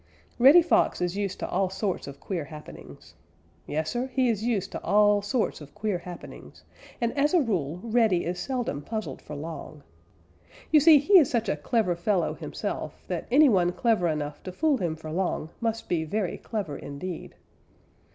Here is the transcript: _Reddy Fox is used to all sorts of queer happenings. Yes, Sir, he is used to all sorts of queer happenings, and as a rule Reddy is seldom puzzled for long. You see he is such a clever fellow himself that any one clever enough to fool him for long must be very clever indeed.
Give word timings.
_Reddy 0.39 0.63
Fox 0.63 0.99
is 0.99 1.15
used 1.15 1.37
to 1.41 1.47
all 1.47 1.69
sorts 1.69 2.07
of 2.07 2.19
queer 2.19 2.45
happenings. 2.45 3.13
Yes, 3.67 3.91
Sir, 3.91 4.07
he 4.07 4.29
is 4.29 4.43
used 4.43 4.71
to 4.71 4.81
all 4.83 5.21
sorts 5.21 5.61
of 5.61 5.75
queer 5.75 5.99
happenings, 5.99 6.63
and 6.99 7.15
as 7.15 7.35
a 7.35 7.39
rule 7.39 7.79
Reddy 7.83 8.25
is 8.25 8.39
seldom 8.39 8.81
puzzled 8.81 9.21
for 9.21 9.35
long. 9.35 9.83
You 10.71 10.79
see 10.79 10.97
he 10.97 11.19
is 11.19 11.29
such 11.29 11.47
a 11.47 11.55
clever 11.55 11.95
fellow 11.95 12.33
himself 12.33 13.03
that 13.07 13.27
any 13.29 13.47
one 13.47 13.73
clever 13.73 14.07
enough 14.07 14.41
to 14.41 14.51
fool 14.51 14.77
him 14.77 14.95
for 14.95 15.11
long 15.11 15.51
must 15.59 15.87
be 15.87 16.03
very 16.03 16.39
clever 16.39 16.75
indeed. 16.75 17.35